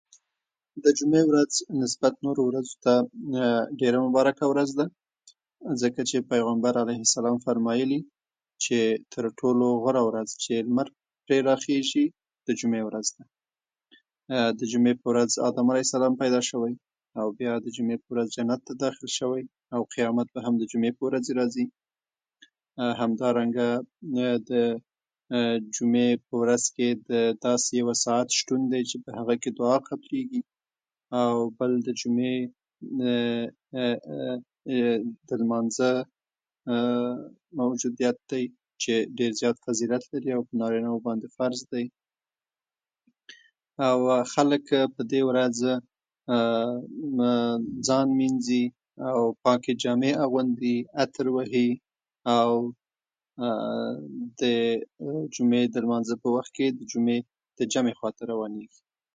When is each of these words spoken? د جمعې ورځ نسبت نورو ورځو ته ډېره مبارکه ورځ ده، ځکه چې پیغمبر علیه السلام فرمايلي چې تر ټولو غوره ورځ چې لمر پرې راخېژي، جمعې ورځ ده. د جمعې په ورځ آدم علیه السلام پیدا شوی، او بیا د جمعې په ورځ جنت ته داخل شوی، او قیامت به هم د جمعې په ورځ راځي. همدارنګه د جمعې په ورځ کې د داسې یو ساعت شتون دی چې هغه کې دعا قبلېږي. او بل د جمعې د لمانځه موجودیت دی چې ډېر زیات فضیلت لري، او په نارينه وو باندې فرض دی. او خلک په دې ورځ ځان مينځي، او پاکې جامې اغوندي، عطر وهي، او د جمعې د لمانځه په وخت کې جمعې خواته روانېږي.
د 0.83 0.85
جمعې 0.99 1.23
ورځ 1.29 1.51
نسبت 1.83 2.13
نورو 2.25 2.41
ورځو 2.49 2.75
ته 2.85 2.93
ډېره 3.81 3.97
مبارکه 4.07 4.43
ورځ 4.51 4.69
ده، 4.79 4.85
ځکه 5.81 6.01
چې 6.09 6.27
پیغمبر 6.31 6.73
علیه 6.83 6.99
السلام 7.05 7.37
فرمايلي 7.45 7.99
چې 8.63 8.77
تر 9.13 9.23
ټولو 9.39 9.67
غوره 9.81 10.01
ورځ 10.09 10.29
چې 10.43 10.53
لمر 10.67 10.87
پرې 11.23 11.37
راخېژي، 11.49 12.05
جمعې 12.61 12.83
ورځ 12.87 13.07
ده. 13.17 13.23
د 14.59 14.61
جمعې 14.71 14.93
په 15.01 15.05
ورځ 15.11 15.31
آدم 15.47 15.65
علیه 15.71 15.85
السلام 15.87 16.13
پیدا 16.23 16.39
شوی، 16.49 16.73
او 17.19 17.27
بیا 17.37 17.53
د 17.65 17.67
جمعې 17.77 17.97
په 18.03 18.07
ورځ 18.13 18.27
جنت 18.35 18.59
ته 18.67 18.73
داخل 18.83 19.07
شوی، 19.19 19.43
او 19.73 19.81
قیامت 19.93 20.27
به 20.33 20.39
هم 20.45 20.53
د 20.57 20.63
جمعې 20.71 20.91
په 20.97 21.03
ورځ 21.07 21.25
راځي. 21.39 21.65
همدارنګه 23.01 23.69
د 24.49 24.51
جمعې 25.75 26.09
په 26.25 26.33
ورځ 26.41 26.63
کې 26.75 26.87
د 27.09 27.11
داسې 27.45 27.69
یو 27.81 27.89
ساعت 28.05 28.27
شتون 28.39 28.61
دی 28.71 28.81
چې 28.89 28.95
هغه 29.19 29.35
کې 29.41 29.49
دعا 29.59 29.77
قبلېږي. 29.89 30.41
او 31.21 31.33
بل 31.59 31.71
د 31.87 31.89
جمعې 32.01 32.35
د 35.27 35.29
لمانځه 35.41 35.91
موجودیت 37.59 38.17
دی 38.31 38.43
چې 38.81 38.93
ډېر 39.17 39.31
زیات 39.39 39.57
فضیلت 39.65 40.03
لري، 40.11 40.29
او 40.35 40.41
په 40.47 40.53
نارينه 40.61 40.89
وو 40.91 41.03
باندې 41.07 41.27
فرض 41.37 41.61
دی. 41.73 41.85
او 43.89 43.99
خلک 44.33 44.65
په 44.95 45.01
دې 45.11 45.21
ورځ 45.29 45.55
ځان 47.87 48.07
مينځي، 48.19 48.63
او 49.15 49.21
پاکې 49.45 49.71
جامې 49.83 50.11
اغوندي، 50.25 50.75
عطر 51.01 51.25
وهي، 51.35 51.69
او 52.37 52.49
د 54.41 54.43
جمعې 55.35 55.63
د 55.73 55.75
لمانځه 55.83 56.15
په 56.23 56.27
وخت 56.35 56.51
کې 56.57 56.67
جمعې 57.73 57.93
خواته 57.99 58.23
روانېږي. 58.31 58.81